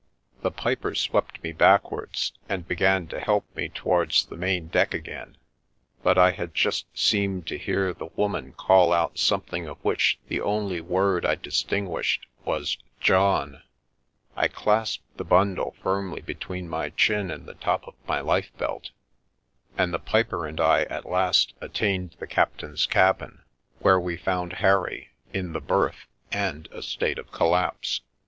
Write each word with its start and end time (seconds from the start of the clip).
The 0.41 0.49
piper 0.49 0.95
swept 0.95 1.43
me 1.43 1.51
backwards, 1.51 2.33
and 2.49 2.67
began 2.67 3.05
to 3.09 3.19
help 3.19 3.45
me 3.55 3.69
towards 3.69 4.25
the 4.25 4.35
main 4.35 4.65
deck 4.67 4.95
again, 4.95 5.37
but 6.01 6.17
I 6.17 6.31
had 6.31 6.55
just 6.55 6.87
seemed 6.97 7.45
to 7.45 7.57
hear 7.59 7.93
the 7.93 8.07
woman 8.15 8.53
call 8.53 8.93
out 8.93 9.19
something 9.19 9.67
of 9.67 9.77
which 9.83 10.17
the 10.27 10.41
only 10.41 10.81
word 10.81 11.23
I 11.23 11.35
distinguished 11.35 12.25
was" 12.43 12.79
John." 13.09 13.61
I 14.35 14.47
clasped 14.47 15.17
the 15.17 15.23
bundle 15.23 15.75
firmly 15.83 16.21
between 16.23 16.67
my 16.67 16.89
chin 16.89 17.29
and 17.29 17.45
the 17.45 17.53
top 17.53 17.87
of 17.87 17.93
my 18.07 18.21
lifebelt, 18.21 18.89
and 19.77 19.93
the 19.93 19.99
piper 19.99 20.47
and 20.47 20.59
I 20.59 20.81
at 20.85 21.05
last 21.05 21.53
attained 21.61 22.15
the 22.17 22.25
captain's 22.25 22.87
cabin, 22.87 23.43
where 23.77 23.99
we 23.99 24.17
found 24.17 24.53
Harry 24.53 25.09
in 25.31 25.53
the 25.53 25.61
berth 25.61 26.07
and 26.31 26.67
a 26.71 26.81
state 26.81 27.19
of 27.19 27.31
collapse. 27.31 28.01